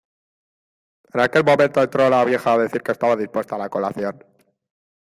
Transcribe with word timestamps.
en 1.13 1.19
aquel 1.19 1.43
momento 1.43 1.79
entró 1.79 2.09
la 2.09 2.25
vieja 2.25 2.51
a 2.53 2.57
decir 2.57 2.81
que 2.81 2.91
estaba 2.93 3.15
dispuesta 3.15 3.55
la 3.59 3.69
colación. 3.69 4.17